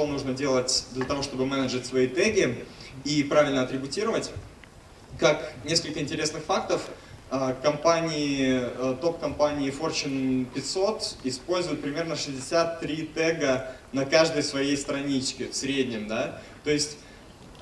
[0.00, 2.64] что нужно делать для того, чтобы менеджить свои теги
[3.04, 4.30] и правильно атрибутировать.
[5.18, 6.88] Как несколько интересных фактов,
[7.28, 15.54] а, компании, э, топ-компании Fortune 500 используют примерно 63 тега на каждой своей страничке в
[15.54, 16.96] среднем, да, то есть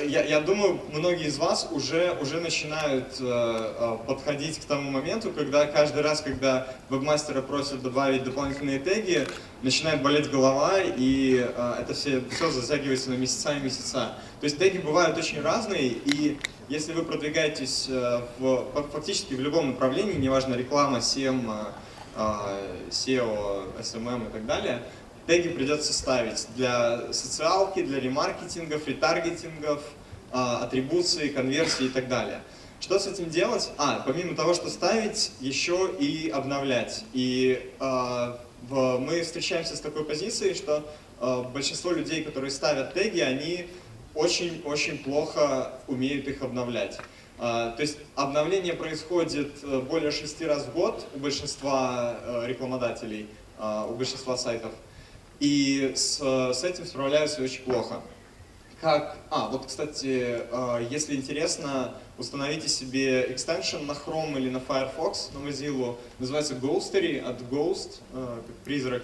[0.00, 5.30] я, я думаю, многие из вас уже, уже начинают э, э, подходить к тому моменту,
[5.30, 9.26] когда каждый раз, когда вебмастера просят добавить дополнительные теги,
[9.62, 14.14] начинает болеть голова, и э, это все, все затягивается на месяца и месяца.
[14.40, 19.72] То есть теги бывают очень разные, и если вы продвигаетесь э, в, фактически в любом
[19.72, 21.50] направлении, неважно реклама, SEM,
[22.90, 24.82] SEO, SMM и так далее,
[25.26, 29.82] теги придется ставить для социалки, для ремаркетингов, ретаргетингов,
[30.32, 32.40] атрибуции, конверсии и так далее.
[32.82, 33.70] Что с этим делать?
[33.78, 37.04] А, помимо того, что ставить, еще и обновлять.
[37.12, 37.84] И э,
[38.68, 40.84] в, мы встречаемся с такой позицией, что
[41.20, 43.68] э, большинство людей, которые ставят теги, они
[44.16, 46.98] очень-очень плохо умеют их обновлять.
[47.38, 53.28] То есть обновление происходит э, более шести раз в год у большинства uh, рекламодателей,
[53.88, 54.72] у большинства сайтов.
[55.42, 58.00] И с, с этим справляются очень плохо.
[58.80, 59.16] Как...
[59.30, 60.38] А, вот, кстати,
[60.88, 65.96] если интересно, установите себе extension на Chrome или на Firefox, на Mozilla.
[66.20, 69.02] Называется Ghostery от Ghost, как призрак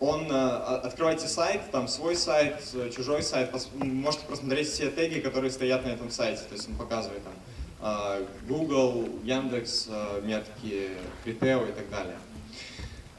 [0.00, 5.50] он, э, открывайте сайт, там свой сайт, э, чужой сайт, можете просмотреть все теги, которые
[5.50, 7.32] стоят на этом сайте, то есть он показывает там
[7.80, 9.88] э, Google, Яндекс,
[10.22, 10.90] метки,
[11.24, 12.16] Criteo и так далее.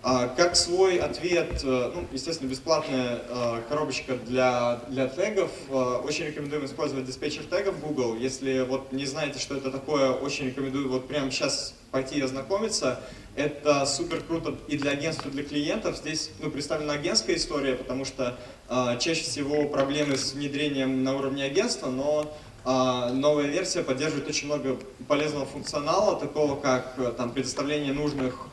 [0.09, 3.19] А, как свой ответ, ну, естественно, бесплатная
[3.67, 8.15] коробочка для, для тегов, очень рекомендуем использовать диспетчер тегов Google.
[8.15, 13.01] Если вот не знаете, что это такое, очень рекомендую вот прямо сейчас пойти и ознакомиться.
[13.35, 15.97] Это супер круто и для агентства, и для клиентов.
[15.97, 18.37] Здесь ну, представлена агентская история, потому что
[18.69, 22.33] э, чаще всего проблемы с внедрением на уровне агентства, но
[22.65, 24.77] э, новая версия поддерживает очень много
[25.09, 28.47] полезного функционала, такого как э, там, предоставление нужных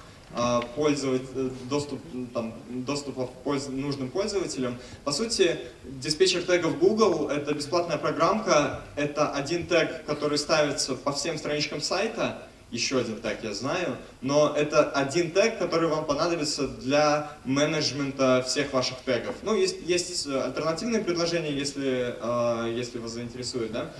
[0.74, 2.00] пользователь, доступ,
[2.32, 4.78] там, доступа польз, нужным пользователям.
[5.04, 11.38] По сути, диспетчер тегов Google— это бесплатная программка, это один тег, который ставится по всем
[11.38, 12.42] страничкам сайта,
[12.74, 18.72] еще один тег я знаю, но это один тег, который вам понадобится для менеджмента всех
[18.72, 19.36] ваших тегов.
[19.42, 23.92] Ну, есть, есть альтернативные предложения, если, э, если вас заинтересует, да?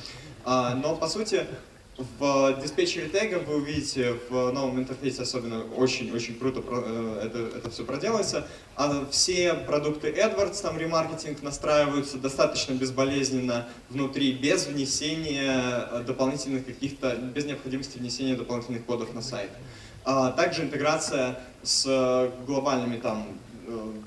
[0.44, 1.46] А, но, по сути,
[1.96, 7.84] в диспетчере тегов вы увидите в новом интерфейсе особенно очень-очень круто э, это, это все
[7.84, 8.48] проделается.
[8.74, 17.14] А все продукты AdWords, там ремаркетинг настраиваются достаточно безболезненно внутри, без внесения э, дополнительных каких-то,
[17.14, 19.50] без необходимости внесения дополнительных кодов на сайт.
[20.04, 23.53] А также интеграция с глобальными там э,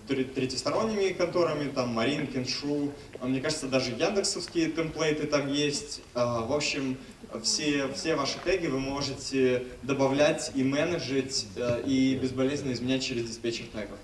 [0.08, 2.92] третьесторонними конторами, там Марин, Кеншу,
[3.22, 6.02] мне кажется, даже яндексовские темплейты там есть.
[6.14, 6.98] А, в общем,
[7.44, 13.66] все, все ваши теги вы можете добавлять и менеджить, э, и безболезненно изменять через диспетчер
[13.68, 14.00] тегов.